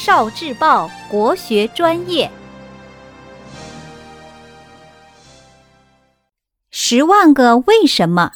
[0.00, 2.30] 少智报国学专业，
[6.70, 8.30] 十万个为什么？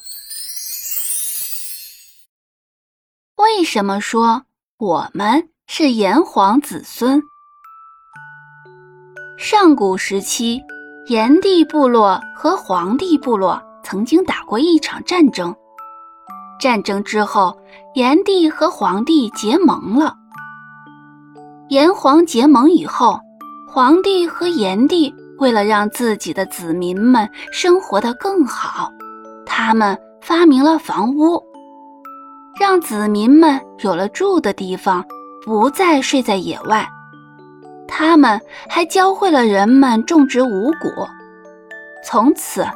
[3.37, 4.43] 为什么说
[4.77, 7.23] 我们是炎黄子孙？
[9.39, 10.61] 上古时期，
[11.07, 15.55] 炎帝部落和黄帝部落曾经打过一场战争。
[16.61, 17.57] 战争之后，
[17.95, 20.17] 炎帝和黄帝结盟了。
[21.73, 23.19] 炎黄结盟以后，
[23.67, 28.93] 黄帝和炎帝为了让自己的子民们生活得更好，
[29.47, 31.43] 他们发明了房屋，
[32.61, 35.03] 让子民们有了住的地方，
[35.47, 36.87] 不再睡在野外。
[37.89, 40.91] 他们还教会了人们种植五谷，
[42.05, 42.67] 从此，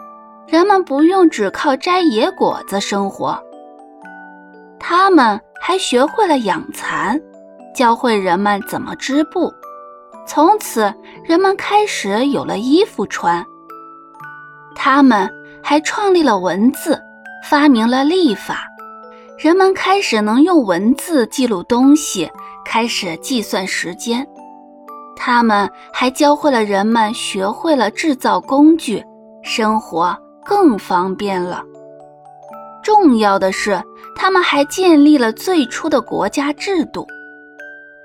[0.49, 3.39] 人们不用只靠摘野果子生活。
[4.81, 7.21] 他们还学会了养蚕。
[7.77, 9.53] 教会人们怎么织布，
[10.27, 10.91] 从此
[11.23, 13.45] 人们开始有了衣服穿。
[14.75, 15.31] 他们
[15.63, 16.99] 还创立了文字，
[17.45, 18.67] 发明了历法，
[19.37, 22.31] 人们开始能用文字记录东西，
[22.65, 24.27] 开始计算时间。
[25.15, 29.05] 他们还教会了人们学会了制造工具，
[29.43, 31.63] 生活更方便了。
[32.83, 33.79] 重要的是，
[34.17, 37.07] 他们还建立了最初的国家制度。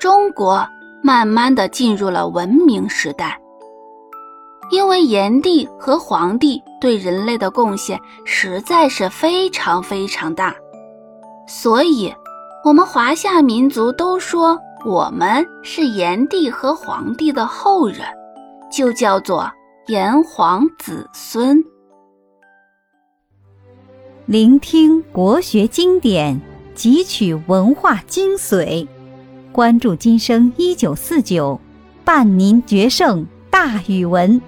[0.01, 0.67] 中国
[1.03, 3.39] 慢慢的进入了文明时代，
[4.71, 10.55] 因为炎帝和黄帝对人类的贡献实在是非常非常大，
[11.47, 12.11] 所以，
[12.63, 17.99] 我们华夏民族都说我们是炎帝和黄帝的后人，
[18.71, 19.47] 就叫做
[19.85, 21.63] 炎黄子孙。
[24.25, 26.41] 聆听国学经典，
[26.75, 28.87] 汲取文化精髓。
[29.51, 31.59] 关注今生一九四九，
[32.05, 34.41] 伴您决胜大语文。